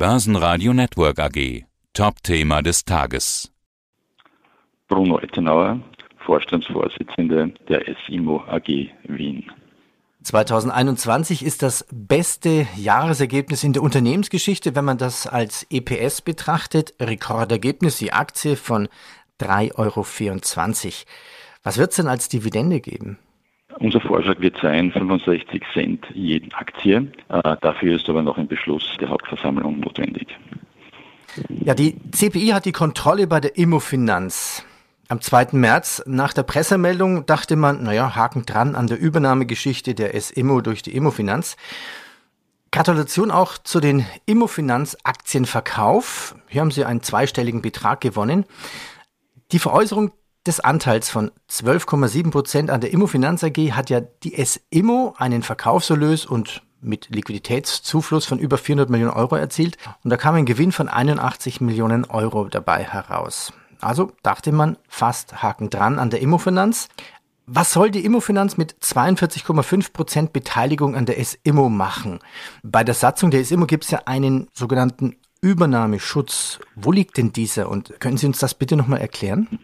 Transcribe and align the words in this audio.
Börsenradio 0.00 0.72
Network 0.72 1.18
AG. 1.18 1.66
Top-Thema 1.92 2.62
des 2.62 2.86
Tages. 2.86 3.52
Bruno 4.88 5.18
Ettenauer, 5.18 5.78
Vorstandsvorsitzender 6.24 7.48
der 7.68 7.84
SIMO 8.06 8.42
AG 8.46 8.88
Wien. 9.02 9.52
2021 10.22 11.44
ist 11.44 11.62
das 11.62 11.84
beste 11.92 12.66
Jahresergebnis 12.76 13.62
in 13.62 13.74
der 13.74 13.82
Unternehmensgeschichte, 13.82 14.74
wenn 14.74 14.86
man 14.86 14.96
das 14.96 15.26
als 15.26 15.66
EPS 15.68 16.22
betrachtet. 16.22 16.94
Rekordergebnis, 16.98 17.98
die 17.98 18.14
Aktie 18.14 18.56
von 18.56 18.88
3,24 19.38 19.76
Euro. 19.76 20.94
Was 21.62 21.76
wird 21.76 21.90
es 21.90 21.96
denn 21.96 22.08
als 22.08 22.30
Dividende 22.30 22.80
geben? 22.80 23.18
Unser 23.78 24.00
Vorschlag 24.00 24.40
wird 24.40 24.58
sein 24.60 24.92
65 24.92 25.62
Cent 25.72 26.06
jeden 26.12 26.52
Aktie. 26.54 27.10
Äh, 27.28 27.56
dafür 27.60 27.96
ist 27.96 28.08
aber 28.08 28.22
noch 28.22 28.36
ein 28.36 28.48
Beschluss 28.48 28.96
der 29.00 29.08
Hauptversammlung 29.08 29.80
notwendig. 29.80 30.26
Ja, 31.48 31.74
die 31.74 31.96
CPI 32.10 32.48
hat 32.48 32.64
die 32.64 32.72
Kontrolle 32.72 33.26
bei 33.26 33.40
der 33.40 33.56
Immofinanz. 33.56 34.64
Am 35.08 35.20
2. 35.20 35.48
März 35.52 36.02
nach 36.06 36.32
der 36.32 36.44
Pressemeldung 36.44 37.26
dachte 37.26 37.56
man, 37.56 37.82
naja, 37.82 38.14
Haken 38.14 38.46
dran 38.46 38.76
an 38.76 38.86
der 38.86 38.98
Übernahmegeschichte 38.98 39.94
der 39.94 40.14
S-Immo 40.14 40.60
durch 40.60 40.82
die 40.82 40.94
Immofinanz. 40.94 41.56
Gratulation 42.72 43.32
auch 43.32 43.58
zu 43.58 43.80
den 43.80 44.06
Immofinanz-Aktienverkauf. 44.26 46.36
Hier 46.48 46.60
haben 46.60 46.70
Sie 46.70 46.84
einen 46.84 47.02
zweistelligen 47.02 47.62
Betrag 47.62 48.00
gewonnen. 48.00 48.44
Die 49.50 49.58
Veräußerung 49.58 50.12
des 50.46 50.60
Anteils 50.60 51.10
von 51.10 51.30
12,7 51.50 52.30
Prozent 52.30 52.70
an 52.70 52.80
der 52.80 52.92
Immofinanz 52.92 53.44
AG 53.44 53.72
hat 53.72 53.90
ja 53.90 54.00
die 54.00 54.36
S-Immo 54.36 55.14
einen 55.18 55.42
Verkaufserlös 55.42 56.24
und 56.24 56.62
mit 56.80 57.08
Liquiditätszufluss 57.10 58.24
von 58.24 58.38
über 58.38 58.56
400 58.56 58.88
Millionen 58.88 59.12
Euro 59.12 59.36
erzielt 59.36 59.76
und 60.02 60.10
da 60.10 60.16
kam 60.16 60.34
ein 60.34 60.46
Gewinn 60.46 60.72
von 60.72 60.88
81 60.88 61.60
Millionen 61.60 62.06
Euro 62.06 62.44
dabei 62.48 62.82
heraus. 62.84 63.52
Also 63.80 64.12
dachte 64.22 64.52
man 64.52 64.76
fast 64.88 65.42
Haken 65.42 65.70
dran 65.70 65.98
an 65.98 66.10
der 66.10 66.20
Immofinanz. 66.20 66.88
Was 67.46 67.72
soll 67.72 67.90
die 67.90 68.04
Immofinanz 68.04 68.56
mit 68.56 68.76
42,5 68.80 69.92
Prozent 69.92 70.32
Beteiligung 70.32 70.94
an 70.94 71.06
der 71.06 71.18
S-Immo 71.18 71.68
machen? 71.68 72.20
Bei 72.62 72.84
der 72.84 72.94
Satzung 72.94 73.30
der 73.30 73.40
S-Immo 73.40 73.66
gibt 73.66 73.84
es 73.84 73.90
ja 73.90 74.02
einen 74.06 74.48
sogenannten 74.54 75.16
Übernahmeschutz. 75.42 76.60
Wo 76.76 76.92
liegt 76.92 77.16
denn 77.16 77.32
dieser 77.32 77.68
und 77.68 77.98
können 77.98 78.18
Sie 78.18 78.26
uns 78.26 78.38
das 78.38 78.54
bitte 78.54 78.76
nochmal 78.76 79.00
erklären? 79.00 79.58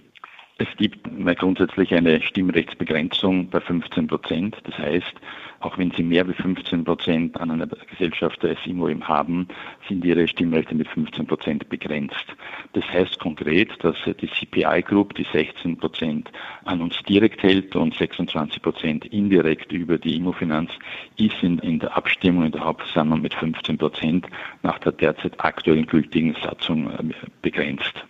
Es 0.58 0.68
gibt 0.78 1.06
mal 1.12 1.34
grundsätzlich 1.34 1.92
eine 1.92 2.22
Stimmrechtsbegrenzung 2.22 3.50
bei 3.50 3.60
15 3.60 4.06
Prozent. 4.06 4.56
Das 4.64 4.78
heißt, 4.78 5.12
auch 5.60 5.76
wenn 5.76 5.90
Sie 5.90 6.02
mehr 6.02 6.24
als 6.24 6.36
15 6.36 6.82
Prozent 6.82 7.38
an 7.38 7.50
einer 7.50 7.66
Gesellschaft 7.66 8.42
der 8.42 8.56
SIMO 8.64 8.88
haben, 9.02 9.48
sind 9.86 10.02
Ihre 10.02 10.26
Stimmrechte 10.26 10.74
mit 10.74 10.88
15 10.88 11.26
Prozent 11.26 11.68
begrenzt. 11.68 12.24
Das 12.72 12.84
heißt 12.88 13.18
konkret, 13.18 13.72
dass 13.84 13.96
die 14.06 14.28
CPI 14.28 14.80
Group 14.80 15.14
die 15.14 15.26
16 15.30 15.76
Prozent 15.76 16.32
an 16.64 16.80
uns 16.80 17.02
direkt 17.06 17.42
hält 17.42 17.76
und 17.76 17.94
26 17.94 18.62
Prozent 18.62 19.04
indirekt 19.06 19.72
über 19.72 19.98
die 19.98 20.16
Immofinanz 20.16 20.70
ist 21.18 21.42
in, 21.42 21.58
in 21.58 21.80
der 21.80 21.94
Abstimmung 21.94 22.46
in 22.46 22.52
der 22.52 22.64
Hauptversammlung 22.64 23.20
mit 23.20 23.34
15 23.34 23.76
Prozent 23.76 24.26
nach 24.62 24.78
der 24.78 24.92
derzeit 24.92 25.38
aktuellen 25.38 25.86
gültigen 25.86 26.34
Satzung 26.42 26.90
äh, 26.90 27.14
begrenzt. 27.42 28.06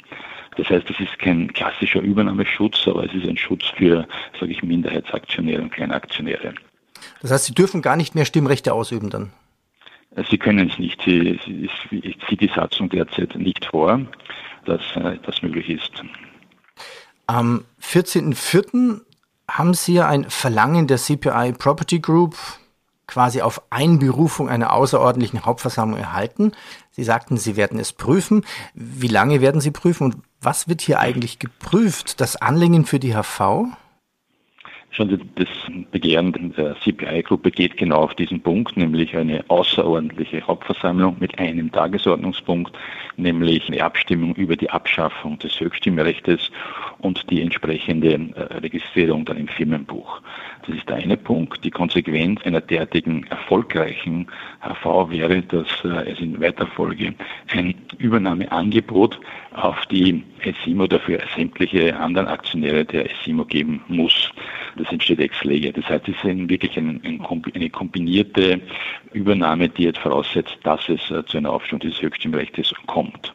Das 0.57 0.69
heißt, 0.71 0.89
es 0.91 1.01
ist 1.01 1.19
kein 1.19 1.53
klassischer 1.53 2.01
Übernahmeschutz, 2.01 2.87
aber 2.87 3.05
es 3.05 3.15
ist 3.15 3.29
ein 3.29 3.37
Schutz 3.37 3.67
für, 3.77 4.07
sage 4.41 4.53
ich, 4.53 4.63
Minderheitsaktionäre 4.63 5.63
und 5.63 5.73
Kleinaktionäre. 5.73 6.55
Das 7.23 7.31
heißt, 7.31 7.45
Sie 7.47 7.55
dürfen 7.55 7.83
gar 7.83 7.97
nicht 7.97 8.15
mehr 8.15 8.25
Stimmrechte 8.25 8.73
ausüben 8.73 9.11
dann? 9.11 9.33
Sie 10.31 10.39
können 10.39 10.71
es 10.71 10.79
nicht. 10.79 11.01
Sie, 11.05 11.39
sie, 11.45 11.69
ich 11.91 12.19
ziehe 12.27 12.39
die 12.39 12.51
Satzung 12.55 12.89
derzeit 12.89 13.35
nicht 13.37 13.67
vor, 13.67 14.01
dass 14.65 14.81
äh, 14.95 15.19
das 15.25 15.43
möglich 15.43 15.69
ist. 15.69 16.03
Am 17.27 17.65
14.04. 17.83 19.01
haben 19.51 19.75
Sie 19.75 20.01
ein 20.01 20.25
Verlangen 20.31 20.87
der 20.87 20.97
CPI 20.97 21.53
Property 21.59 21.99
Group 21.99 22.35
quasi 23.07 23.41
auf 23.41 23.63
Einberufung 23.71 24.49
einer 24.49 24.73
außerordentlichen 24.73 25.45
Hauptversammlung 25.45 25.99
erhalten. 25.99 26.53
Sie 26.91 27.05
sagten, 27.05 27.37
Sie 27.37 27.57
werden 27.57 27.79
es 27.79 27.93
prüfen. 27.93 28.45
Wie 28.75 29.09
lange 29.09 29.41
werden 29.41 29.61
Sie 29.61 29.71
prüfen 29.71 30.05
und 30.05 30.17
was 30.41 30.69
wird 30.69 30.81
hier 30.81 31.01
eigentlich 31.01 31.39
geprüft? 31.39 32.21
Das 32.21 32.37
Anlegen 32.37 32.85
für 32.85 32.99
die 32.99 33.15
HV? 33.15 33.67
Schon 34.97 35.21
das 35.35 35.49
Begehren 35.91 36.55
der 36.57 36.75
CPI-Gruppe 36.77 37.51
geht 37.51 37.77
genau 37.77 38.05
auf 38.05 38.15
diesen 38.15 38.41
Punkt, 38.41 38.79
nämlich 38.79 39.15
eine 39.15 39.45
außerordentliche 39.49 40.41
Hauptversammlung 40.47 41.17
mit 41.21 41.39
einem 41.39 41.71
Tagesordnungspunkt, 41.71 42.73
nämlich 43.19 43.69
eine 43.69 43.85
Abstimmung 43.85 44.35
über 44.37 44.57
die 44.57 44.71
Abschaffung 44.71 45.39
des 45.39 45.61
Höchststimmrechts 45.61 46.51
und 47.01 47.31
die 47.31 47.43
entsprechende 47.43 48.15
äh, 48.15 48.41
Registrierung 48.61 49.27
dann 49.27 49.37
im 49.37 49.49
Firmenbuch. 49.49 50.23
Das 50.67 50.75
ist 50.75 50.89
der 50.89 50.97
eine 50.97 51.19
Punkt. 51.19 51.63
Die 51.63 51.71
Konsequenz 51.71 52.41
einer 52.45 52.63
derartigen 52.63 53.27
erfolgreichen 53.27 54.27
HV 54.61 55.11
wäre, 55.11 55.43
dass 55.43 55.69
äh, 55.85 56.11
es 56.11 56.21
in 56.21 56.41
weiter 56.41 56.67
Folge 56.67 57.13
ein 57.49 57.75
Übernahmeangebot 57.99 59.21
auf 59.53 59.85
die 59.91 60.25
SIMO 60.65 60.85
oder 60.85 61.01
für 61.01 61.21
sämtliche 61.37 61.95
anderen 61.99 62.29
Aktionäre 62.29 62.87
der 62.87 63.09
SIMO 63.25 63.45
geben 63.45 63.83
muss. 63.89 64.33
Das 64.77 64.91
entsteht 64.91 65.21
ex 65.21 65.43
lege. 65.45 65.73
Das 65.73 65.89
heißt, 65.89 66.09
es 66.09 66.17
ist 66.17 66.49
wirklich 66.49 66.77
ein, 66.77 67.01
ein, 67.05 67.43
eine 67.55 67.71
kombinierte 67.71 68.61
Übernahme, 69.13 69.69
die 69.69 69.85
jetzt 69.85 69.99
voraussetzt, 69.99 70.59
dass 70.63 70.89
es 70.89 71.11
äh, 71.11 71.25
zu 71.27 71.39
einer 71.39 71.51
Aufstellung 71.51 71.81
dieses 71.81 72.01
Höchststimmrechts 72.03 72.75
kommt. 72.87 73.33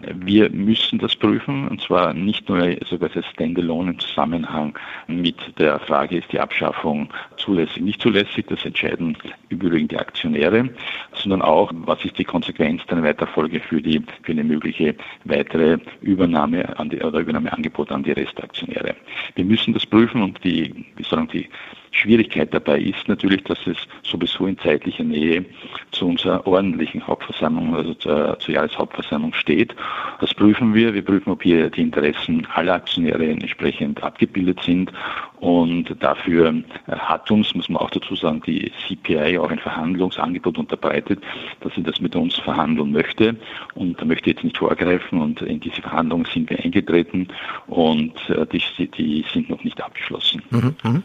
Wir 0.00 0.50
müssen 0.50 0.98
das 0.98 1.14
prüfen, 1.16 1.68
und 1.68 1.80
zwar 1.80 2.14
nicht 2.14 2.48
nur 2.48 2.76
sogar 2.88 3.10
als 3.14 3.26
Standalone 3.26 3.92
im 3.92 3.98
Zusammenhang 3.98 4.76
mit 5.06 5.36
der 5.58 5.78
Frage, 5.80 6.18
ist 6.18 6.32
die 6.32 6.40
Abschaffung 6.40 7.08
zulässig, 7.36 7.82
nicht 7.82 8.00
zulässig, 8.00 8.46
das 8.48 8.64
entscheiden 8.64 9.16
übrigens 9.48 9.88
die 9.88 9.98
Aktionäre, 9.98 10.68
sondern 11.12 11.42
auch, 11.42 11.70
was 11.74 12.04
ist 12.04 12.18
die 12.18 12.24
Konsequenz 12.24 12.84
der 12.86 13.02
Weiterfolge 13.02 13.60
für 13.60 13.80
die, 13.80 14.02
für 14.22 14.32
eine 14.32 14.44
mögliche 14.44 14.94
weitere 15.24 15.78
Übernahme 16.00 16.78
an 16.78 16.90
die, 16.90 17.00
oder 17.00 17.20
Übernahmeangebot 17.20 17.92
an 17.92 18.02
die 18.02 18.12
Restaktionäre. 18.12 18.94
Wir 19.34 19.44
müssen 19.44 19.74
das 19.74 19.86
prüfen 19.86 20.22
und 20.22 20.42
die, 20.44 20.86
wie 20.96 21.04
sagen, 21.04 21.28
die 21.32 21.48
Schwierigkeit 21.94 22.52
dabei 22.52 22.80
ist 22.80 23.08
natürlich, 23.08 23.44
dass 23.44 23.66
es 23.66 23.76
sowieso 24.02 24.46
in 24.46 24.58
zeitlicher 24.58 25.04
Nähe 25.04 25.44
zu 25.92 26.06
unserer 26.06 26.46
ordentlichen 26.46 27.06
Hauptversammlung, 27.06 27.74
also 27.74 27.94
zur, 27.94 28.38
zur 28.40 28.54
Jahreshauptversammlung 28.54 29.32
steht. 29.32 29.74
Das 30.20 30.34
prüfen 30.34 30.74
wir. 30.74 30.92
Wir 30.92 31.04
prüfen, 31.04 31.30
ob 31.30 31.42
hier 31.42 31.70
die 31.70 31.82
Interessen 31.82 32.46
aller 32.54 32.74
Aktionäre 32.74 33.26
entsprechend 33.26 34.02
abgebildet 34.02 34.60
sind. 34.62 34.92
Und 35.38 35.94
dafür 36.00 36.54
hat 36.88 37.30
uns, 37.30 37.54
muss 37.54 37.68
man 37.68 37.82
auch 37.82 37.90
dazu 37.90 38.16
sagen, 38.16 38.42
die 38.46 38.72
CPI 38.86 39.38
auch 39.38 39.50
ein 39.50 39.58
Verhandlungsangebot 39.58 40.58
unterbreitet, 40.58 41.22
dass 41.60 41.74
sie 41.74 41.82
das 41.82 42.00
mit 42.00 42.16
uns 42.16 42.34
verhandeln 42.36 42.92
möchte. 42.92 43.36
Und 43.74 44.00
da 44.00 44.04
möchte 44.04 44.30
ich 44.30 44.36
jetzt 44.36 44.44
nicht 44.44 44.58
vorgreifen. 44.58 45.20
Und 45.20 45.42
in 45.42 45.60
diese 45.60 45.82
Verhandlungen 45.82 46.26
sind 46.32 46.50
wir 46.50 46.58
eingetreten 46.58 47.28
und 47.66 48.14
äh, 48.30 48.46
die, 48.46 48.88
die 48.88 49.24
sind 49.32 49.50
noch 49.50 49.62
nicht 49.62 49.82
abgeschlossen. 49.82 50.42
Mhm, 50.50 50.76
mh. 50.82 51.02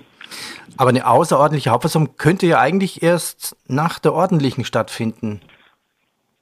Aber 0.77 0.89
eine 0.89 1.07
außerordentliche 1.07 1.71
Hauptversammlung 1.71 2.15
könnte 2.17 2.47
ja 2.47 2.59
eigentlich 2.59 3.03
erst 3.03 3.55
nach 3.67 3.99
der 3.99 4.13
ordentlichen 4.13 4.63
stattfinden. 4.63 5.41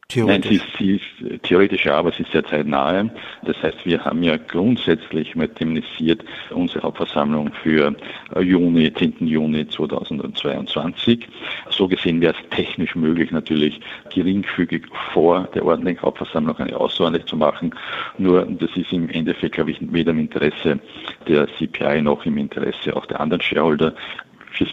Theoretisch. 0.10 0.52
Nein, 0.52 0.62
sie 0.80 0.96
ist, 0.96 1.10
sie 1.20 1.32
ist 1.36 1.44
theoretisch 1.44 1.86
ja, 1.86 1.98
aber 1.98 2.14
sie 2.14 2.24
ist 2.24 2.32
sehr 2.32 2.46
zeitnahe. 2.46 3.12
Das 3.44 3.62
heißt, 3.62 3.86
wir 3.86 4.06
haben 4.06 4.24
ja 4.24 4.38
grundsätzlich 4.38 5.34
demnisiert 5.60 6.24
unsere 6.52 6.84
Hauptversammlung 6.84 7.52
für 7.62 7.94
Juni, 8.40 8.94
10. 8.94 9.28
Juni 9.28 9.68
2022. 9.68 11.28
So 11.72 11.90
gesehen 11.90 12.22
wäre 12.22 12.34
es 12.34 12.50
technisch 12.56 12.96
möglich, 12.96 13.32
natürlich 13.32 13.82
geringfügig 14.14 14.86
vor 15.12 15.50
der 15.54 15.66
ordentlichen 15.66 16.02
Hauptversammlung 16.02 16.56
eine 16.56 16.78
außerordentlich 16.78 17.26
zu 17.26 17.36
machen. 17.36 17.76
Nur 18.18 18.46
das 18.46 18.70
ist 18.78 18.94
im 18.94 19.10
Endeffekt, 19.10 19.56
glaube 19.56 19.72
ich, 19.72 19.80
weder 19.92 20.12
im 20.12 20.20
Interesse 20.20 20.80
der 21.28 21.50
CPI 21.58 22.02
noch 22.02 22.26
im 22.26 22.38
Interesse 22.38 22.96
auch 22.96 23.06
der 23.08 23.20
anderen 23.20 23.42
Shareholder. 23.42 23.94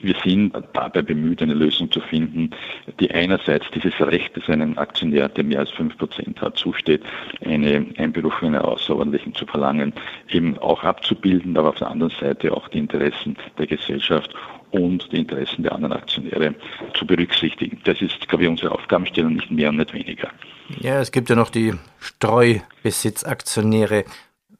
Wir 0.03 0.15
sind 0.23 0.55
dabei 0.73 1.03
bemüht, 1.03 1.43
eine 1.43 1.55
Lösung 1.55 1.91
zu 1.91 2.00
finden, 2.00 2.50
die 3.00 3.11
einerseits 3.11 3.67
dieses 3.75 3.99
Recht, 4.00 4.37
das 4.37 4.49
einem 4.49 4.79
Aktionär, 4.79 5.29
der 5.29 5.43
mehr 5.44 5.59
als 5.61 5.71
fünf 5.71 5.97
Prozent 5.99 6.41
hat, 6.41 6.56
zusteht, 6.56 7.03
eine 7.44 7.87
Einberufung 7.99 8.49
einer 8.49 8.67
außerordentlichen 8.67 9.35
zu 9.35 9.44
verlangen, 9.47 9.93
eben 10.31 10.56
auch 10.59 10.82
abzubilden, 10.85 11.56
aber 11.56 11.71
auf 11.71 11.76
der 11.76 11.91
anderen 11.91 12.12
Seite 12.19 12.53
auch 12.53 12.69
die 12.69 12.79
Interessen 12.79 13.37
der 13.59 13.67
Gesellschaft 13.67 14.35
und 14.71 15.11
die 15.12 15.19
Interessen 15.19 15.62
der 15.62 15.73
anderen 15.73 15.93
Aktionäre 15.93 16.55
zu 16.94 17.06
berücksichtigen. 17.06 17.79
Das 17.85 18.03
ist, 18.03 18.29
glaube 18.29 18.43
ich, 18.44 18.50
unsere 18.50 18.73
Aufgabenstellung, 18.73 19.35
nicht 19.35 19.50
mehr 19.50 19.69
und 19.69 19.77
nicht 19.77 19.93
weniger. 19.94 20.31
Ja, 20.81 21.00
es 21.00 21.12
gibt 21.12 21.31
ja 21.31 21.37
noch 21.37 21.50
die 21.50 21.75
Streubesitzaktionäre. 22.00 24.05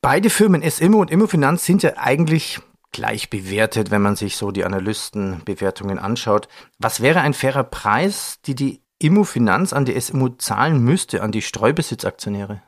Beide 0.01 0.31
Firmen 0.31 0.63
SIMO 0.63 1.01
und 1.01 1.11
Immofinanz 1.11 1.65
sind 1.65 1.83
ja 1.83 1.95
eigentlich 1.97 2.61
gleich 2.95 3.29
bewertet, 3.29 3.91
wenn 3.91 4.01
man 4.01 4.17
sich 4.17 4.37
so 4.37 4.51
die 4.51 4.65
Analystenbewertungen 4.65 5.99
anschaut. 5.99 6.49
Was 6.79 7.03
wäre 7.03 7.21
ein 7.21 7.35
fairer 7.35 7.65
Preis, 7.65 8.41
die 8.47 8.55
die 8.55 8.81
Immofinanz 8.99 9.75
an 9.75 9.85
die 9.85 10.01
SMU 10.01 10.29
zahlen 10.31 10.83
müsste, 10.83 11.23
an 11.23 11.33
die 11.33 11.43
Streubesitzaktionäre? 11.43 12.63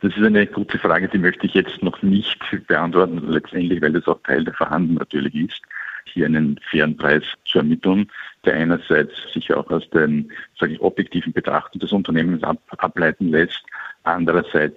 Das 0.00 0.16
ist 0.16 0.24
eine 0.24 0.46
gute 0.46 0.78
Frage, 0.78 1.08
die 1.08 1.18
möchte 1.18 1.46
ich 1.46 1.54
jetzt 1.54 1.82
noch 1.82 2.00
nicht 2.02 2.40
beantworten, 2.66 3.26
letztendlich, 3.28 3.82
weil 3.82 3.92
das 3.92 4.06
auch 4.06 4.20
Teil 4.22 4.44
der 4.44 4.54
Verhandlung 4.54 4.98
natürlich 4.98 5.34
ist, 5.34 5.62
hier 6.04 6.26
einen 6.26 6.60
fairen 6.70 6.96
Preis 6.96 7.24
zu 7.44 7.58
ermitteln, 7.58 8.10
der 8.44 8.54
einerseits 8.54 9.12
sich 9.32 9.52
auch 9.52 9.68
aus 9.70 9.88
den 9.90 10.30
ich, 10.60 10.80
objektiven 10.80 11.32
Betrachtungen 11.32 11.80
des 11.80 11.92
Unternehmens 11.92 12.42
ab, 12.44 12.58
ableiten 12.78 13.30
lässt, 13.30 13.64
andererseits 14.04 14.76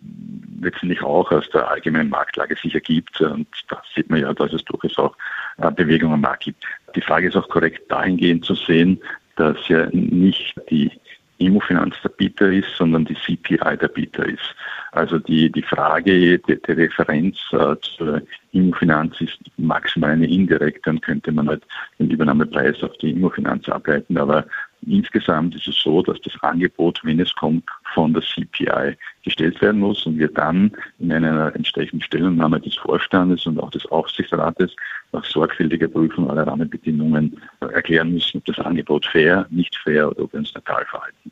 letztendlich 0.61 1.01
auch 1.03 1.31
aus 1.31 1.49
der 1.51 1.69
allgemeinen 1.69 2.09
Marktlage 2.09 2.55
sich 2.55 2.73
ergibt. 2.73 3.21
Und 3.21 3.47
da 3.69 3.81
sieht 3.93 4.09
man 4.09 4.21
ja, 4.21 4.33
dass 4.33 4.53
es 4.53 4.63
durchaus 4.65 4.97
auch 4.97 5.15
äh, 5.57 5.71
Bewegungen 5.71 6.15
am 6.15 6.21
Markt 6.21 6.45
gibt. 6.45 6.63
Die 6.95 7.01
Frage 7.01 7.27
ist 7.27 7.35
auch 7.35 7.47
korrekt 7.49 7.91
dahingehend 7.91 8.45
zu 8.45 8.55
sehen, 8.55 8.99
dass 9.35 9.67
ja 9.67 9.87
nicht 9.91 10.55
die 10.69 10.91
Immofinanz 11.39 11.95
der 12.03 12.09
Bieter 12.09 12.51
ist, 12.51 12.75
sondern 12.75 13.05
die 13.05 13.13
CPI 13.13 13.77
der 13.77 13.87
Bieter 13.89 14.25
ist. 14.25 14.55
Also 14.91 15.19
die, 15.19 15.51
die 15.51 15.61
Frage 15.61 16.39
der, 16.39 16.55
der 16.55 16.77
Referenz 16.77 17.37
äh, 17.51 17.75
zur 17.81 18.21
Immofinanz 18.53 19.21
ist 19.21 19.37
maximal 19.57 20.11
eine 20.11 20.27
indirekte, 20.27 20.81
dann 20.85 21.01
könnte 21.01 21.31
man 21.31 21.47
halt 21.47 21.63
den 21.99 22.09
Übernahmepreis 22.09 22.81
auf 22.81 22.97
die 22.97 23.11
Immofinanz 23.11 23.69
ableiten, 23.69 24.17
aber 24.17 24.45
insgesamt 24.81 25.55
ist 25.55 25.67
es 25.67 25.79
so, 25.79 26.01
dass 26.01 26.19
das 26.21 26.33
Angebot, 26.41 26.99
wenn 27.03 27.19
es 27.19 27.33
kommt, 27.35 27.65
von 27.93 28.13
der 28.13 28.23
CPI 28.23 28.97
gestellt 29.23 29.61
werden 29.61 29.79
muss 29.79 30.05
und 30.05 30.17
wir 30.17 30.27
dann 30.29 30.71
in 30.99 31.11
einer 31.11 31.55
entsprechenden 31.55 32.01
Stellungnahme 32.01 32.59
des 32.59 32.75
Vorstandes 32.75 33.45
und 33.45 33.59
auch 33.59 33.71
des 33.71 33.85
Aufsichtsrates 33.87 34.75
nach 35.11 35.25
sorgfältiger 35.25 35.87
Prüfung 35.87 36.29
aller 36.29 36.45
Rahmenbedingungen 36.47 37.39
erklären 37.59 38.13
müssen, 38.13 38.37
ob 38.37 38.45
das 38.45 38.59
Angebot 38.59 39.05
fair, 39.05 39.45
nicht 39.49 39.75
fair 39.77 40.09
oder 40.09 40.23
ob 40.23 40.33
wir 40.33 40.39
uns 40.39 40.53
neutral 40.53 40.85
verhalten. 40.85 41.31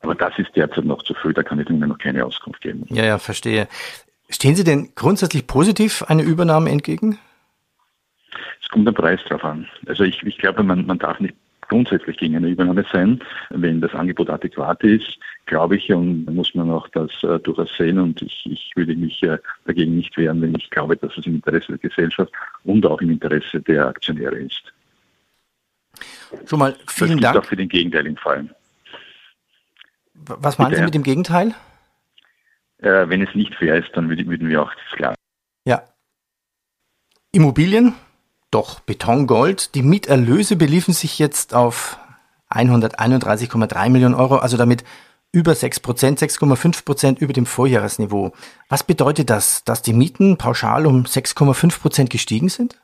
Aber 0.00 0.14
das 0.14 0.38
ist 0.38 0.54
derzeit 0.54 0.84
noch 0.84 1.02
zu 1.02 1.14
früh, 1.14 1.32
da 1.32 1.42
kann 1.42 1.58
ich 1.60 1.68
Ihnen 1.68 1.88
noch 1.88 1.98
keine 1.98 2.24
Auskunft 2.24 2.60
geben. 2.60 2.84
Ja, 2.88 3.04
ja, 3.04 3.18
verstehe. 3.18 3.68
Stehen 4.30 4.54
Sie 4.54 4.64
denn 4.64 4.90
grundsätzlich 4.94 5.46
positiv 5.46 6.02
einer 6.02 6.22
Übernahme 6.22 6.70
entgegen? 6.70 7.18
Es 8.62 8.68
kommt 8.68 8.86
der 8.86 8.92
Preis 8.92 9.20
drauf 9.28 9.44
an. 9.44 9.66
Also 9.86 10.04
ich, 10.04 10.22
ich 10.22 10.38
glaube, 10.38 10.62
man, 10.62 10.86
man 10.86 10.98
darf 10.98 11.18
nicht 11.18 11.34
grundsätzlich 11.68 12.16
gegen 12.16 12.36
eine 12.36 12.48
Übernahme 12.48 12.84
sein. 12.92 13.20
Wenn 13.50 13.80
das 13.80 13.94
Angebot 13.94 14.30
adäquat 14.30 14.82
ist, 14.82 15.18
glaube 15.48 15.76
ich, 15.76 15.92
und 15.92 16.26
muss 16.26 16.54
man 16.54 16.70
auch 16.70 16.86
das 16.88 17.10
äh, 17.24 17.40
durchaus 17.40 17.76
sehen. 17.76 17.98
Und 17.98 18.22
ich, 18.22 18.46
ich 18.46 18.72
würde 18.76 18.94
mich 18.94 19.20
äh, 19.24 19.38
dagegen 19.64 19.96
nicht 19.96 20.16
wehren, 20.16 20.40
wenn 20.40 20.54
ich 20.54 20.70
glaube, 20.70 20.96
dass 20.96 21.16
es 21.16 21.26
im 21.26 21.36
Interesse 21.36 21.76
der 21.76 21.78
Gesellschaft 21.78 22.32
und 22.62 22.86
auch 22.86 23.00
im 23.00 23.10
Interesse 23.10 23.60
der 23.60 23.88
Aktionäre 23.88 24.36
ist. 24.36 24.72
Schon 26.46 26.60
mal 26.60 26.76
vielen 26.86 27.20
das 27.20 27.32
Dank. 27.32 27.44
auch 27.44 27.48
für 27.48 27.56
den 27.56 27.68
gegenteiligen 27.68 28.16
Fall. 28.16 28.54
Was 30.14 30.58
meinen 30.58 30.70
Bitte? 30.70 30.80
Sie 30.80 30.84
mit 30.84 30.94
dem 30.94 31.02
Gegenteil? 31.02 31.54
Äh, 32.78 33.08
wenn 33.08 33.22
es 33.22 33.34
nicht 33.34 33.54
fair 33.56 33.76
ist, 33.76 33.90
dann 33.94 34.08
würden 34.08 34.48
wir 34.48 34.62
auch 34.62 34.72
das 34.72 34.96
klar. 34.96 35.14
Ja. 35.64 35.82
Immobilien, 37.32 37.94
doch 38.50 38.80
Betongold. 38.80 39.74
Die 39.74 39.82
Mieterlöse 39.82 40.56
beliefen 40.56 40.94
sich 40.94 41.18
jetzt 41.18 41.54
auf 41.54 41.98
131,3 42.50 43.90
Millionen 43.90 44.14
Euro, 44.14 44.36
also 44.36 44.56
damit 44.56 44.84
über 45.32 45.54
6 45.54 45.80
Prozent, 45.80 46.18
6,5 46.18 46.84
Prozent 46.84 47.20
über 47.20 47.32
dem 47.32 47.46
Vorjahresniveau. 47.46 48.32
Was 48.68 48.84
bedeutet 48.84 49.30
das, 49.30 49.64
dass 49.64 49.82
die 49.82 49.92
Mieten 49.92 50.38
pauschal 50.38 50.86
um 50.86 51.04
6,5 51.04 51.80
Prozent 51.80 52.10
gestiegen 52.10 52.48
sind? 52.48 52.78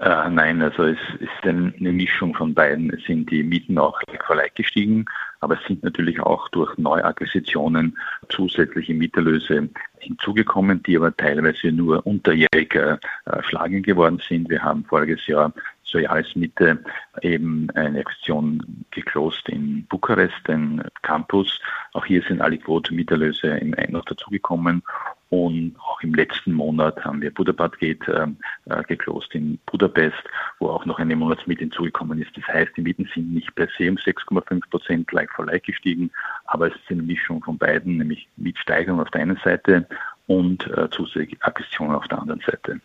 Äh, 0.00 0.28
nein, 0.28 0.60
also 0.60 0.84
es 0.84 0.98
ist 1.18 1.30
eine 1.44 1.92
Mischung 1.92 2.34
von 2.34 2.52
beiden. 2.52 2.92
Es 2.92 3.02
sind 3.04 3.30
die 3.30 3.42
Mieten 3.42 3.78
auch 3.78 3.98
like 4.28 4.54
gestiegen, 4.54 5.06
aber 5.40 5.58
es 5.58 5.66
sind 5.66 5.82
natürlich 5.82 6.20
auch 6.20 6.48
durch 6.50 6.76
Neuakquisitionen 6.76 7.96
zusätzliche 8.28 8.92
Mieterlöse 8.92 9.70
hinzugekommen, 9.98 10.82
die 10.82 10.96
aber 10.96 11.16
teilweise 11.16 11.72
nur 11.72 12.06
unterjährig 12.06 12.74
äh, 12.74 12.98
schlagend 13.40 13.86
geworden 13.86 14.20
sind. 14.28 14.50
Wir 14.50 14.62
haben 14.62 14.84
voriges 14.84 15.26
Jahr 15.26 15.54
zur 15.88 16.02
Jahresmitte 16.02 16.78
eben 17.22 17.70
eine 17.70 18.00
Aktion 18.00 18.84
geklost 18.90 19.48
in 19.48 19.86
Bukarest, 19.86 20.36
den 20.46 20.82
Campus. 21.02 21.60
Auch 21.94 22.04
hier 22.04 22.22
sind 22.22 22.40
alle 22.40 22.58
Quote-Mieterlöse 22.58 23.48
im 23.48 23.74
noch 23.90 24.04
dazugekommen 24.04 24.82
und 25.30 25.76
auch 25.78 26.00
im 26.02 26.14
letzten 26.14 26.52
Monat 26.52 27.04
haben 27.04 27.20
wir 27.20 27.32
Budapest 27.32 27.78
Gate 27.78 28.08
äh, 28.08 28.26
äh, 28.66 28.82
geklost 28.84 29.34
in 29.34 29.58
Budapest, 29.66 30.16
wo 30.58 30.68
auch 30.70 30.86
noch 30.86 30.98
eine 30.98 31.16
Monatsmiete 31.16 31.60
hinzugekommen 31.60 32.20
ist. 32.20 32.34
Das 32.34 32.46
heißt, 32.46 32.72
die 32.76 32.82
Mieten 32.82 33.08
sind 33.14 33.34
nicht 33.34 33.54
per 33.54 33.68
se 33.76 33.90
um 33.90 33.96
6,5 33.96 34.70
Prozent 34.70 35.12
like 35.12 35.30
for 35.30 35.44
like 35.44 35.64
gestiegen, 35.64 36.10
aber 36.46 36.68
es 36.68 36.74
ist 36.74 36.90
eine 36.90 37.02
Mischung 37.02 37.42
von 37.42 37.58
beiden, 37.58 37.98
nämlich 37.98 38.28
Mietsteigerung 38.36 39.00
auf 39.00 39.10
der 39.10 39.22
einen 39.22 39.38
Seite 39.44 39.86
und 40.26 40.66
äh, 40.68 40.88
zusätzliche 40.90 41.36
Akquisitionen 41.40 41.94
auf 41.94 42.08
der 42.08 42.20
anderen 42.20 42.40
Seite. 42.40 42.80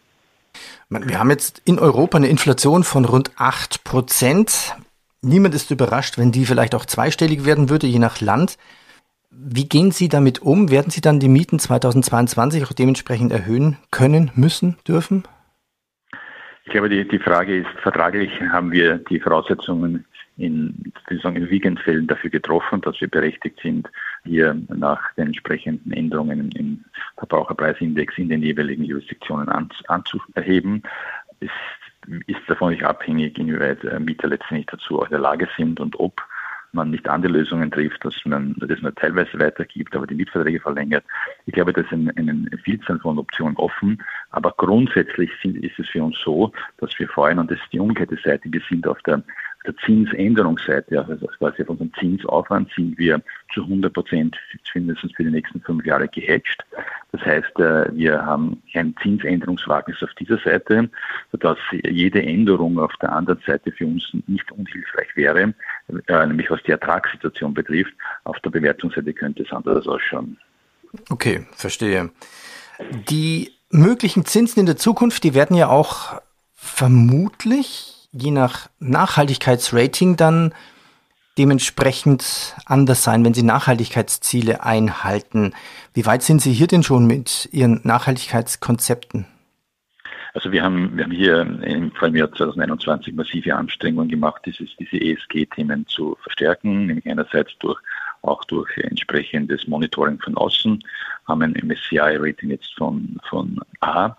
Wir 0.90 1.20
haben 1.20 1.30
jetzt 1.30 1.62
in 1.66 1.80
Europa 1.80 2.18
eine 2.18 2.28
Inflation 2.28 2.84
von 2.84 3.06
rund 3.06 3.32
8 3.38 3.84
Prozent. 3.84 4.76
Niemand 5.22 5.56
ist 5.56 5.72
überrascht, 5.72 6.18
wenn 6.18 6.32
die 6.32 6.46
vielleicht 6.46 6.76
auch 6.76 6.86
zweistellig 6.86 7.46
werden 7.46 7.70
würde, 7.70 7.88
je 7.88 8.00
nach 8.00 8.22
Land. 8.22 8.58
Wie 9.32 9.68
gehen 9.68 9.92
Sie 9.92 10.10
damit 10.10 10.42
um? 10.42 10.70
Werden 10.70 10.92
Sie 10.92 11.02
dann 11.02 11.20
die 11.20 11.28
Mieten 11.28 11.58
2022 11.58 12.66
auch 12.66 12.74
dementsprechend 12.74 13.32
erhöhen 13.32 13.78
können, 13.90 14.32
müssen, 14.36 14.78
dürfen? 14.88 15.24
Ich 16.66 16.72
glaube, 16.72 16.90
die, 16.90 17.08
die 17.08 17.20
Frage 17.20 17.58
ist, 17.58 17.70
vertraglich 17.82 18.32
haben 18.52 18.72
wir 18.72 18.98
die 18.98 19.20
Voraussetzungen 19.20 20.06
in, 20.38 20.94
sagen, 21.22 21.36
in 21.36 21.50
Wiegendfällen 21.50 22.08
dafür 22.08 22.30
getroffen, 22.30 22.82
dass 22.82 23.00
wir 23.02 23.08
berechtigt 23.08 23.60
sind, 23.62 23.90
hier 24.24 24.56
nach 24.70 25.14
den 25.14 25.28
entsprechenden 25.28 25.92
Änderungen 25.92 26.52
im 26.54 26.84
Verbraucherpreisindex 27.18 28.18
in 28.18 28.30
den 28.30 28.42
jeweiligen 28.42 28.84
Jurisdiktionen 28.84 29.50
an, 29.50 29.70
anzuheben. 29.88 30.84
Es 31.40 31.52
ist 32.28 32.42
davon 32.48 32.72
nicht 32.72 32.84
abhängig, 32.84 33.38
inwieweit 33.38 33.84
äh, 33.84 34.00
Mieter 34.00 34.28
letztendlich 34.28 34.68
dazu 34.68 35.00
auch 35.00 35.06
in 35.06 35.12
der 35.12 35.20
Lage 35.20 35.48
sind 35.58 35.80
und 35.80 36.00
ob 36.00 36.22
man 36.74 36.90
nicht 36.90 37.08
andere 37.08 37.32
Lösungen 37.32 37.72
trifft, 37.72 38.04
dass 38.04 38.16
man 38.26 38.56
das 38.58 38.82
nur 38.82 38.94
teilweise 38.96 39.40
weitergibt, 39.40 39.96
aber 39.96 40.08
die 40.08 40.16
Mietverträge 40.16 40.60
verlängert. 40.60 41.06
Ich 41.46 41.54
glaube, 41.54 41.72
das 41.72 41.86
ist 41.86 41.94
eine, 41.94 42.50
Vielzahl 42.64 43.00
von 43.00 43.20
Optionen 43.20 43.56
offen. 43.58 44.02
Aber 44.32 44.54
grundsätzlich 44.58 45.30
sind, 45.42 45.58
ist 45.64 45.78
es 45.78 45.88
für 45.90 46.04
uns 46.04 46.18
so, 46.24 46.52
dass 46.78 46.98
wir 46.98 47.08
vorhin, 47.08 47.40
und 47.40 47.52
das 47.52 47.60
ist 47.60 47.72
die 47.72 47.80
umgekehrte 47.80 48.18
Seite, 48.24 48.52
wir 48.52 48.62
sind 48.68 48.88
auf 48.88 49.02
der 49.04 49.22
der 49.66 49.76
Zinsänderungsseite, 49.78 51.00
also 51.00 51.28
quasi 51.28 51.62
auf 51.64 51.70
unserem 51.70 51.94
Zinsaufwand, 52.00 52.72
sind 52.76 52.98
wir 52.98 53.22
zu 53.54 53.64
100 53.64 53.94
Prozent 53.94 54.38
mindestens 54.74 55.14
für 55.16 55.24
die 55.24 55.32
nächsten 55.32 55.62
fünf 55.62 55.86
Jahre 55.86 56.08
gehatcht. 56.08 56.64
Das 57.12 57.22
heißt, 57.22 57.60
äh, 57.60 57.96
wir 57.96 58.26
haben 58.26 58.62
ein 58.74 58.96
Zinsänderungswagnis 59.02 60.02
auf 60.02 60.14
dieser 60.16 60.38
Seite, 60.40 60.90
sodass 61.32 61.58
jede 61.72 62.22
Änderung 62.22 62.80
auf 62.80 62.94
der 63.02 63.12
anderen 63.12 63.40
Seite 63.46 63.72
für 63.72 63.86
uns 63.86 64.04
nicht 64.28 64.52
unhilfreich 64.52 65.16
wäre, 65.16 65.54
äh, 66.08 66.26
nämlich 66.26 66.50
was 66.50 66.62
die 66.64 66.72
Ertragssituation 66.72 67.54
betrifft. 67.54 67.94
Auf 68.24 68.40
der 68.40 68.50
Bewertungsseite 68.50 69.14
könnte 69.14 69.44
es 69.44 69.52
anders 69.52 69.88
ausschauen. 69.88 70.38
Okay, 71.10 71.46
verstehe. 71.52 72.12
Die 73.10 73.52
möglichen 73.70 74.26
Zinsen 74.26 74.62
in 74.62 74.66
der 74.66 74.78
Zukunft, 74.78 75.24
die 75.24 75.34
werden 75.34 75.56
ja 75.56 75.68
auch 75.68 76.22
vermutlich 76.56 77.93
je 78.14 78.32
nach 78.32 78.70
Nachhaltigkeitsrating 78.80 80.16
dann 80.16 80.54
dementsprechend 81.38 82.56
anders 82.66 83.04
sein, 83.04 83.26
wenn 83.26 83.34
Sie 83.34 83.44
Nachhaltigkeitsziele 83.44 84.64
einhalten. 84.64 85.54
Wie 85.94 86.06
weit 86.06 86.22
sind 86.22 86.42
Sie 86.42 86.54
hier 86.54 86.68
denn 86.68 86.84
schon 86.84 87.08
mit 87.08 87.50
Ihren 87.52 87.82
Nachhaltigkeitskonzepten? 87.84 89.26
Also 90.36 90.52
wir 90.52 90.64
haben, 90.64 90.96
wir 90.96 91.04
haben 91.04 91.12
hier 91.12 91.42
im 91.42 92.16
Jahr 92.16 92.32
2021 92.32 93.14
massive 93.14 93.56
Anstrengungen 93.56 94.10
gemacht, 94.10 94.42
dieses, 94.46 94.70
diese 94.78 95.00
ESG-Themen 95.00 95.86
zu 95.88 96.18
verstärken, 96.24 96.88
nämlich 96.88 97.06
einerseits 97.08 97.56
durch 97.60 97.80
auch 98.24 98.44
durch 98.46 98.76
entsprechendes 98.78 99.68
Monitoring 99.68 100.20
von 100.20 100.36
außen, 100.38 100.82
haben 101.28 101.42
ein 101.42 101.54
MSCI-Rating 101.54 102.50
jetzt 102.50 102.74
von, 102.76 103.20
von 103.30 103.60
A 103.82 104.16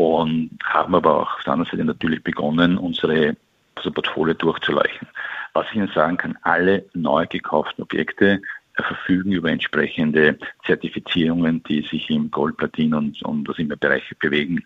und 0.00 0.50
haben 0.64 0.94
aber 0.94 1.20
auch 1.20 1.34
auf 1.34 1.44
der 1.44 1.52
anderen 1.52 1.70
Seite 1.70 1.84
natürlich 1.84 2.22
begonnen, 2.22 2.78
unsere 2.78 3.36
unser 3.76 3.90
Portfolio 3.90 4.34
durchzuleuchten. 4.34 5.08
Was 5.54 5.66
ich 5.70 5.76
Ihnen 5.76 5.90
sagen 5.94 6.16
kann, 6.16 6.38
alle 6.42 6.84
neu 6.94 7.26
gekauften 7.26 7.82
Objekte 7.82 8.40
verfügen 8.74 9.32
über 9.32 9.50
entsprechende 9.50 10.38
Zertifizierungen, 10.64 11.62
die 11.64 11.82
sich 11.82 12.08
im 12.08 12.30
Gold, 12.30 12.56
Platin 12.56 12.94
und, 12.94 13.22
und 13.22 13.46
was 13.46 13.58
immer 13.58 13.76
Bereiche 13.76 14.14
bewegen. 14.14 14.64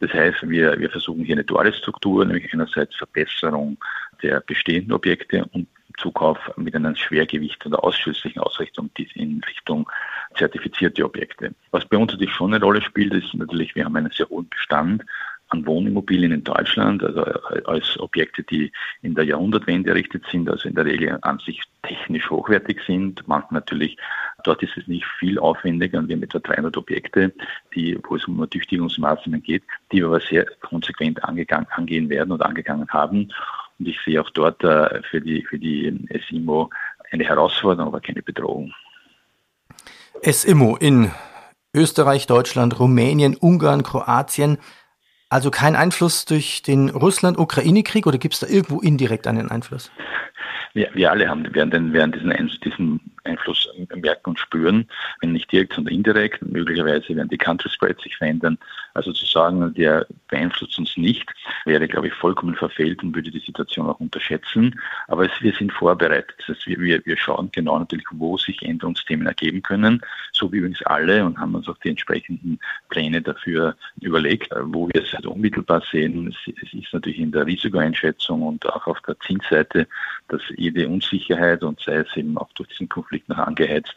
Das 0.00 0.12
heißt, 0.12 0.48
wir, 0.48 0.78
wir 0.80 0.90
versuchen 0.90 1.24
hier 1.24 1.36
eine 1.36 1.44
duale 1.44 1.72
Struktur, 1.72 2.24
nämlich 2.24 2.52
einerseits 2.52 2.96
Verbesserung 2.96 3.76
der 4.22 4.40
bestehenden 4.40 4.92
Objekte 4.92 5.44
und 5.52 5.68
Zukauf 5.98 6.38
mit 6.56 6.74
einem 6.74 6.96
Schwergewicht 6.96 7.64
oder 7.66 7.82
ausschließlichen 7.82 8.42
Ausrichtung 8.42 8.90
in 9.14 9.42
Richtung 9.48 9.90
zertifizierte 10.34 11.04
Objekte. 11.04 11.54
Was 11.70 11.84
bei 11.84 11.96
uns 11.96 12.12
natürlich 12.12 12.34
schon 12.34 12.54
eine 12.54 12.64
Rolle 12.64 12.82
spielt, 12.82 13.12
ist 13.14 13.34
natürlich, 13.34 13.74
wir 13.74 13.84
haben 13.84 13.96
einen 13.96 14.10
sehr 14.10 14.28
hohen 14.28 14.48
Bestand 14.48 15.04
an 15.52 15.66
Wohnimmobilien 15.66 16.32
in 16.32 16.44
Deutschland, 16.44 17.02
also 17.04 17.22
als 17.66 17.98
Objekte, 18.00 18.42
die 18.42 18.72
in 19.02 19.14
der 19.14 19.24
Jahrhundertwende 19.24 19.90
errichtet 19.90 20.24
sind, 20.30 20.48
also 20.48 20.68
in 20.68 20.74
der 20.74 20.86
Regel 20.86 21.18
an 21.22 21.38
sich 21.40 21.62
technisch 21.82 22.30
hochwertig 22.30 22.80
sind. 22.86 23.26
Manchmal 23.28 23.60
natürlich, 23.60 23.98
dort 24.44 24.62
ist 24.62 24.76
es 24.76 24.86
nicht 24.88 25.04
viel 25.18 25.38
aufwendiger 25.38 25.98
und 25.98 26.08
wir 26.08 26.16
haben 26.16 26.22
etwa 26.22 26.38
300 26.38 26.76
Objekte, 26.76 27.32
die, 27.74 27.98
wo 28.02 28.16
es 28.16 28.26
um 28.26 28.40
Ertüchtigungsmaßnahmen 28.40 29.42
geht, 29.42 29.62
die 29.92 29.98
wir 29.98 30.06
aber 30.06 30.20
sehr 30.20 30.46
konsequent 30.62 31.22
angegangen, 31.24 31.66
angehen 31.70 32.08
werden 32.08 32.32
und 32.32 32.42
angegangen 32.42 32.88
haben. 32.88 33.28
Und 33.82 33.88
ich 33.88 33.98
sehe 34.04 34.20
auch 34.20 34.30
dort 34.30 34.62
äh, 34.62 35.02
für 35.10 35.20
die, 35.20 35.42
für 35.42 35.58
die 35.58 35.92
SIMO 36.28 36.70
eine 37.10 37.24
Herausforderung, 37.24 37.88
aber 37.88 38.00
keine 38.00 38.22
Bedrohung. 38.22 38.72
SIMO 40.22 40.76
in 40.76 41.10
Österreich, 41.74 42.28
Deutschland, 42.28 42.78
Rumänien, 42.78 43.34
Ungarn, 43.34 43.82
Kroatien. 43.82 44.58
Also 45.28 45.50
kein 45.50 45.74
Einfluss 45.74 46.26
durch 46.26 46.62
den 46.62 46.90
Russland-Ukraine-Krieg 46.90 48.06
oder 48.06 48.18
gibt 48.18 48.34
es 48.34 48.40
da 48.40 48.46
irgendwo 48.46 48.78
indirekt 48.78 49.26
einen 49.26 49.50
Einfluss? 49.50 49.90
Wir, 50.74 50.90
wir 50.94 51.10
alle 51.10 51.28
haben, 51.28 51.54
werden, 51.54 51.92
werden 51.92 52.12
diesen, 52.12 52.60
diesen 52.64 53.00
Einfluss 53.24 53.68
merken 53.94 54.30
und 54.30 54.38
spüren, 54.38 54.88
wenn 55.20 55.32
nicht 55.32 55.50
direkt, 55.52 55.74
sondern 55.74 55.94
indirekt. 55.94 56.42
Möglicherweise 56.42 57.14
werden 57.14 57.28
die 57.28 57.38
Country 57.38 57.68
Spreads 57.70 58.02
sich 58.02 58.16
verändern. 58.16 58.58
Also 58.94 59.12
zu 59.12 59.24
sagen, 59.26 59.72
der 59.74 60.06
beeinflusst 60.28 60.78
uns 60.78 60.96
nicht, 60.96 61.28
wäre, 61.64 61.86
glaube 61.88 62.08
ich, 62.08 62.14
vollkommen 62.14 62.54
verfehlt 62.54 63.02
und 63.02 63.14
würde 63.14 63.30
die 63.30 63.38
Situation 63.38 63.86
auch 63.86 64.00
unterschätzen. 64.00 64.78
Aber 65.08 65.24
es, 65.24 65.32
wir 65.40 65.52
sind 65.52 65.72
vorbereitet. 65.72 66.34
Das 66.38 66.56
heißt, 66.56 66.66
wir, 66.66 67.04
wir 67.04 67.16
schauen 67.16 67.50
genau 67.52 67.78
natürlich, 67.78 68.06
wo 68.10 68.36
sich 68.36 68.60
Änderungsthemen 68.62 69.26
ergeben 69.26 69.62
können, 69.62 70.00
so 70.32 70.52
wie 70.52 70.58
übrigens 70.58 70.82
alle 70.82 71.24
und 71.24 71.38
haben 71.38 71.54
uns 71.54 71.68
auch 71.68 71.78
die 71.78 71.90
entsprechenden 71.90 72.58
Pläne 72.88 73.22
dafür 73.22 73.76
überlegt, 74.00 74.52
wo 74.62 74.88
wir 74.88 75.02
es 75.02 75.12
halt 75.12 75.26
unmittelbar 75.26 75.82
sehen. 75.90 76.28
Es, 76.28 76.54
es 76.62 76.72
ist 76.72 76.92
natürlich 76.92 77.18
in 77.18 77.32
der 77.32 77.46
Risikoeinschätzung 77.46 78.42
und 78.42 78.66
auch 78.66 78.86
auf 78.86 79.00
der 79.02 79.18
Zinsseite, 79.20 79.86
dass 80.32 80.42
jede 80.56 80.88
Unsicherheit 80.88 81.62
und 81.62 81.80
sei 81.80 81.96
es 81.96 82.16
eben 82.16 82.36
auch 82.38 82.50
durch 82.54 82.68
diesen 82.70 82.88
Konflikt 82.88 83.28
noch 83.28 83.38
angeheizt, 83.38 83.94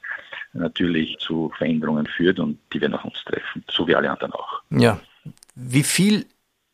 natürlich 0.54 1.18
zu 1.20 1.52
Veränderungen 1.58 2.06
führt 2.06 2.40
und 2.40 2.60
die 2.74 2.82
werden 2.82 2.94
auch 2.94 3.06
uns 3.06 3.24
treffen, 3.26 3.64
so 3.70 3.88
wie 3.88 3.96
alle 3.96 4.12
anderen 4.12 4.34
auch. 4.34 4.62
Ja. 4.70 5.00
Wie 5.56 5.84
viel 5.84 6.26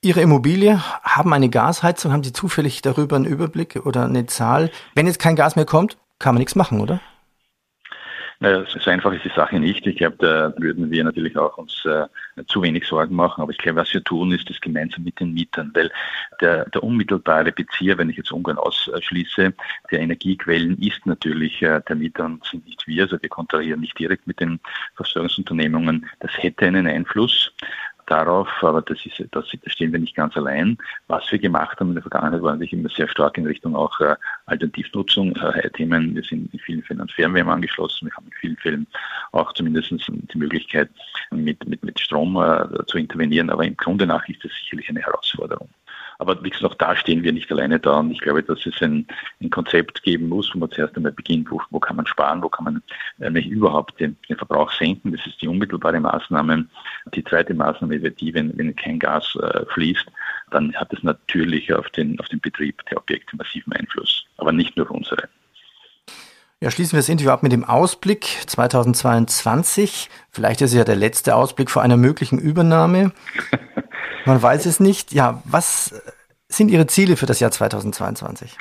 Ihre 0.01 0.21
Immobilie 0.21 0.81
haben 1.03 1.31
eine 1.31 1.49
Gasheizung? 1.49 2.11
Haben 2.11 2.23
Sie 2.23 2.33
zufällig 2.33 2.81
darüber 2.81 3.15
einen 3.15 3.25
Überblick 3.25 3.85
oder 3.85 4.05
eine 4.05 4.25
Zahl? 4.25 4.71
Wenn 4.95 5.05
jetzt 5.05 5.19
kein 5.19 5.35
Gas 5.35 5.55
mehr 5.55 5.65
kommt, 5.65 5.97
kann 6.17 6.33
man 6.33 6.39
nichts 6.39 6.55
machen, 6.55 6.81
oder? 6.81 6.99
So 8.41 8.89
einfach 8.89 9.13
ist 9.13 9.23
die 9.23 9.31
Sache 9.35 9.59
nicht. 9.59 9.85
Ich 9.85 9.97
glaube, 9.97 10.15
da 10.17 10.51
würden 10.57 10.89
wir 10.89 11.03
natürlich 11.03 11.37
auch 11.37 11.59
uns 11.59 11.85
äh, 11.85 12.07
zu 12.47 12.63
wenig 12.63 12.87
Sorgen 12.87 13.15
machen. 13.15 13.39
Aber 13.39 13.51
ich 13.51 13.57
glaube, 13.59 13.81
was 13.81 13.93
wir 13.93 14.03
tun, 14.03 14.31
ist 14.31 14.49
das 14.49 14.59
gemeinsam 14.59 15.03
mit 15.03 15.19
den 15.19 15.35
Mietern, 15.35 15.69
weil 15.75 15.91
der, 16.41 16.67
der 16.71 16.83
unmittelbare 16.83 17.51
Bezieher, 17.51 17.99
wenn 17.99 18.09
ich 18.09 18.17
jetzt 18.17 18.31
Ungarn 18.31 18.57
ausschließe, 18.57 19.53
der 19.91 19.99
Energiequellen 19.99 20.75
ist 20.79 21.05
natürlich 21.05 21.61
äh, 21.61 21.81
der 21.87 21.95
Mieter 21.95 22.25
und 22.25 22.43
sind 22.43 22.65
nicht 22.65 22.87
wir. 22.87 23.03
Also 23.03 23.21
wir 23.21 23.29
kontrollieren 23.29 23.79
nicht 23.79 23.99
direkt 23.99 24.25
mit 24.25 24.39
den 24.39 24.59
Versorgungsunternehmungen. 24.95 26.09
Das 26.19 26.31
hätte 26.35 26.65
einen 26.65 26.87
Einfluss 26.87 27.53
darauf, 28.07 28.47
aber 28.61 28.81
das 28.81 29.05
ist, 29.05 29.23
das, 29.31 29.45
stehen 29.67 29.91
wir 29.91 29.99
nicht 29.99 30.15
ganz 30.15 30.35
allein. 30.35 30.77
Was 31.07 31.31
wir 31.31 31.39
gemacht 31.39 31.79
haben 31.79 31.89
in 31.89 31.95
der 31.95 32.03
Vergangenheit, 32.03 32.41
war 32.41 32.51
natürlich 32.51 32.73
immer 32.73 32.89
sehr 32.89 33.07
stark 33.07 33.37
in 33.37 33.45
Richtung 33.45 33.75
auch 33.75 33.99
äh, 33.99 34.15
Alternativnutzung, 34.45 35.35
äh, 35.35 35.69
Themen. 35.71 36.15
Wir 36.15 36.23
sind 36.23 36.53
in 36.53 36.59
vielen 36.59 36.83
Fällen 36.83 37.01
an 37.01 37.09
Fernwärme 37.09 37.51
angeschlossen. 37.51 38.07
Wir 38.07 38.15
haben 38.15 38.27
in 38.27 38.33
vielen 38.33 38.57
Fällen 38.57 38.87
auch 39.31 39.53
zumindest 39.53 39.91
die 39.91 40.37
Möglichkeit, 40.37 40.89
mit, 41.31 41.65
mit, 41.67 41.83
mit 41.83 41.99
Strom 41.99 42.35
äh, 42.37 42.85
zu 42.87 42.97
intervenieren. 42.97 43.49
Aber 43.49 43.63
im 43.63 43.77
Grunde 43.77 44.05
nach 44.05 44.27
ist 44.27 44.43
das 44.43 44.51
sicherlich 44.53 44.89
eine 44.89 45.01
Herausforderung. 45.01 45.69
Aber 46.21 46.43
wie 46.43 46.51
gesagt, 46.51 46.79
da 46.79 46.95
stehen 46.95 47.23
wir 47.23 47.33
nicht 47.33 47.51
alleine 47.51 47.79
da. 47.79 47.97
Und 47.97 48.11
ich 48.11 48.19
glaube, 48.19 48.43
dass 48.43 48.63
es 48.67 48.79
ein, 48.79 49.07
ein 49.41 49.49
Konzept 49.49 50.03
geben 50.03 50.29
muss, 50.29 50.51
wo 50.53 50.59
man 50.59 50.69
zuerst 50.69 50.95
einmal 50.95 51.13
beginnt, 51.13 51.49
wo, 51.49 51.59
wo 51.71 51.79
kann 51.79 51.95
man 51.95 52.05
sparen, 52.05 52.43
wo 52.43 52.47
kann 52.47 52.65
man 52.65 52.83
äh, 53.19 53.39
überhaupt 53.39 53.99
den, 53.99 54.15
den, 54.29 54.37
Verbrauch 54.37 54.71
senken. 54.71 55.13
Das 55.13 55.25
ist 55.25 55.41
die 55.41 55.47
unmittelbare 55.47 55.99
Maßnahme. 55.99 56.67
Die 57.15 57.23
zweite 57.23 57.55
Maßnahme 57.55 58.03
wäre 58.03 58.13
die, 58.13 58.35
wenn, 58.35 58.55
wenn 58.55 58.75
kein 58.75 58.99
Gas 58.99 59.35
äh, 59.41 59.65
fließt, 59.73 60.05
dann 60.51 60.71
hat 60.75 60.93
es 60.93 61.01
natürlich 61.01 61.73
auf 61.73 61.89
den, 61.89 62.19
auf 62.19 62.27
den 62.27 62.39
Betrieb 62.39 62.85
der 62.91 62.99
Objekte 62.99 63.35
massiven 63.35 63.73
Einfluss. 63.73 64.23
Aber 64.37 64.51
nicht 64.51 64.77
nur 64.77 64.85
auf 64.85 64.91
unsere. 64.91 65.27
Ja, 66.59 66.69
schließen 66.69 66.93
wir 66.93 66.99
das 66.99 67.09
Interview 67.09 67.31
ab 67.31 67.41
mit 67.41 67.51
dem 67.51 67.63
Ausblick 67.63 68.25
2022. 68.45 70.11
Vielleicht 70.29 70.61
ist 70.61 70.69
es 70.69 70.77
ja 70.77 70.83
der 70.83 70.95
letzte 70.95 71.35
Ausblick 71.35 71.71
vor 71.71 71.81
einer 71.81 71.97
möglichen 71.97 72.37
Übernahme. 72.37 73.11
Man 74.25 74.41
weiß 74.41 74.65
es 74.65 74.79
nicht. 74.79 75.11
Ja, 75.13 75.41
was 75.45 76.01
sind 76.51 76.69
Ihre 76.69 76.87
Ziele 76.87 77.17
für 77.17 77.25
das 77.25 77.39
Jahr 77.39 77.51
2022? 77.51 78.57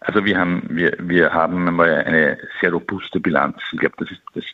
Also 0.00 0.24
wir 0.24 0.38
haben, 0.38 0.62
wir, 0.68 0.96
wir 1.00 1.32
haben 1.32 1.66
einmal 1.66 2.04
eine 2.04 2.38
sehr 2.60 2.72
robuste 2.72 3.20
Bilanz. 3.20 3.56
Ich 3.72 3.78
glaube, 3.78 3.96
das 3.98 4.10
ist 4.10 4.20
das 4.34 4.44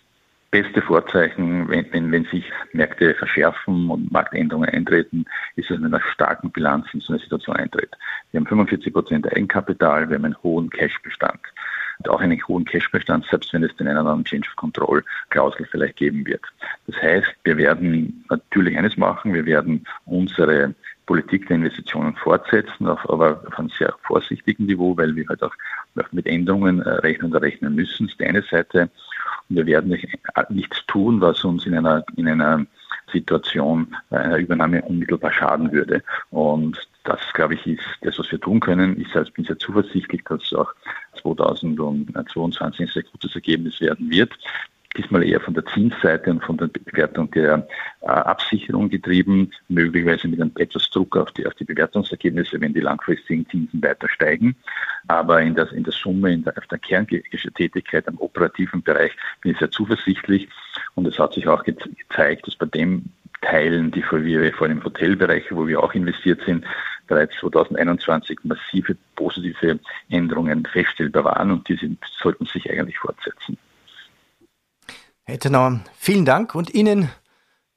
beste 0.50 0.82
Vorzeichen, 0.82 1.68
wenn, 1.68 1.86
wenn, 1.92 2.10
wenn 2.12 2.24
sich 2.24 2.44
Märkte 2.72 3.14
verschärfen 3.14 3.90
und 3.90 4.10
Marktänderungen 4.12 4.68
eintreten, 4.68 5.24
ist 5.56 5.70
es 5.70 5.78
mit 5.78 5.92
einer 5.92 6.02
starken 6.12 6.50
Bilanz 6.50 6.86
in 6.92 7.00
so 7.00 7.12
eine 7.12 7.22
Situation 7.22 7.56
eintritt. 7.56 7.90
Wir 8.30 8.40
haben 8.40 8.46
45 8.46 8.92
Prozent 8.92 9.32
Eigenkapital, 9.32 10.08
wir 10.08 10.16
haben 10.16 10.24
einen 10.24 10.42
hohen 10.42 10.70
Cashbestand 10.70 11.40
und 11.98 12.08
auch 12.08 12.20
einen 12.20 12.40
hohen 12.48 12.64
Cashbestand, 12.64 13.26
selbst 13.30 13.52
wenn 13.52 13.62
es 13.62 13.74
den 13.76 13.86
einen 13.86 13.98
oder 13.98 14.10
anderen 14.10 14.24
Change 14.24 14.48
of 14.48 14.56
Control 14.56 15.04
Klausel 15.30 15.66
vielleicht 15.70 15.96
geben 15.96 16.26
wird. 16.26 16.42
Das 16.86 17.00
heißt, 17.00 17.34
wir 17.44 17.56
werden 17.56 18.24
natürlich 18.28 18.76
eines 18.76 18.96
machen, 18.96 19.34
wir 19.34 19.46
werden 19.46 19.86
unsere 20.06 20.74
Politik 21.06 21.48
der 21.48 21.56
Investitionen 21.56 22.14
fortsetzen, 22.16 22.86
auf, 22.86 23.08
aber 23.08 23.42
auf 23.46 23.58
einem 23.58 23.70
sehr 23.70 23.94
vorsichtigen 24.02 24.66
Niveau, 24.66 24.96
weil 24.96 25.14
wir 25.16 25.26
halt 25.28 25.42
auch 25.42 25.54
mit 26.12 26.26
Änderungen 26.26 26.80
äh, 26.82 26.88
rechnen 26.88 27.30
oder 27.30 27.42
rechnen 27.42 27.74
müssen. 27.74 28.08
Ist 28.08 28.20
die 28.20 28.26
eine 28.26 28.42
Seite. 28.42 28.90
Und 29.48 29.56
wir 29.56 29.66
werden 29.66 29.90
nicht, 29.90 30.06
nichts 30.50 30.86
tun, 30.86 31.20
was 31.20 31.44
uns 31.44 31.66
in 31.66 31.76
einer, 31.76 32.04
in 32.16 32.28
einer 32.28 32.64
Situation 33.12 33.94
einer 34.10 34.38
Übernahme 34.38 34.82
unmittelbar 34.82 35.32
schaden 35.32 35.72
würde. 35.72 36.02
Und 36.30 36.78
das, 37.04 37.20
glaube 37.32 37.54
ich, 37.54 37.66
ist 37.66 37.82
das, 38.02 38.18
was 38.18 38.30
wir 38.30 38.40
tun 38.40 38.60
können. 38.60 39.00
Ich 39.00 39.08
selbst 39.12 39.34
bin 39.34 39.44
sehr 39.44 39.58
zuversichtlich, 39.58 40.22
dass 40.24 40.52
auch 40.52 40.72
2022 41.20 42.80
ein 42.80 42.92
sehr 42.92 43.02
gutes 43.02 43.34
Ergebnis 43.34 43.80
werden 43.80 44.10
wird. 44.10 44.32
Diesmal 44.96 45.22
eher 45.22 45.40
von 45.40 45.54
der 45.54 45.64
Zinsseite 45.66 46.30
und 46.30 46.42
von 46.42 46.56
der 46.56 46.66
Bewertung 46.66 47.30
der 47.30 47.68
äh, 48.00 48.06
Absicherung 48.06 48.88
getrieben, 48.88 49.52
möglicherweise 49.68 50.26
mit 50.26 50.40
einem 50.40 50.50
etwas 50.56 50.90
Druck 50.90 51.16
auf 51.16 51.30
die, 51.32 51.46
auf 51.46 51.54
die 51.54 51.64
Bewertungsergebnisse, 51.64 52.60
wenn 52.60 52.74
die 52.74 52.80
langfristigen 52.80 53.48
Zinsen 53.48 53.80
weiter 53.82 54.08
steigen. 54.08 54.56
Aber 55.06 55.40
in 55.42 55.54
der, 55.54 55.70
in 55.72 55.84
der 55.84 55.92
Summe, 55.92 56.32
in 56.32 56.42
der, 56.42 56.58
auf 56.58 56.66
der 56.66 56.78
Kerntätigkeit 56.78 58.08
am 58.08 58.18
operativen 58.18 58.82
Bereich 58.82 59.12
bin 59.42 59.52
ich 59.52 59.58
sehr 59.58 59.70
zuversichtlich. 59.70 60.48
Und 60.96 61.06
es 61.06 61.18
hat 61.18 61.34
sich 61.34 61.46
auch 61.46 61.62
ge 61.62 61.76
gezeigt, 62.08 62.48
dass 62.48 62.56
bei 62.56 62.66
dem 62.66 63.04
Teilen, 63.42 63.90
die 63.90 64.02
wir 64.02 64.52
vor 64.52 64.68
dem 64.68 64.82
Hotelbereich, 64.82 65.44
wo 65.50 65.66
wir 65.66 65.82
auch 65.82 65.94
investiert 65.94 66.42
sind, 66.44 66.64
bereits 67.06 67.36
2021 67.40 68.38
massive 68.44 68.96
positive 69.16 69.78
Änderungen 70.10 70.64
feststellbar 70.66 71.24
waren 71.24 71.50
und 71.50 71.68
diese 71.68 71.90
sollten 72.20 72.46
sich 72.46 72.70
eigentlich 72.70 72.98
fortsetzen. 72.98 73.58
Herr 75.30 75.36
Ettenauer, 75.36 75.78
vielen 75.96 76.24
Dank 76.24 76.56
und 76.56 76.74
Ihnen 76.74 77.08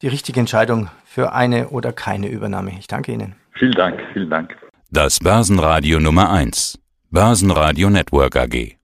die 0.02 0.08
richtige 0.08 0.40
Entscheidung 0.40 0.90
für 1.06 1.34
eine 1.34 1.70
oder 1.70 1.94
keine 1.94 2.28
Übernahme. 2.28 2.72
Ich 2.80 2.88
danke 2.88 3.12
Ihnen. 3.12 3.36
Vielen 3.60 3.74
Dank, 3.74 4.02
vielen 4.12 4.32
Dank. 4.32 4.58
Das 4.90 5.20
Börsenradio 5.20 6.00
Nummer 6.00 6.32
1. 6.32 6.80
Börsenradio 7.12 7.92
Network 7.92 8.38
AG. 8.38 8.80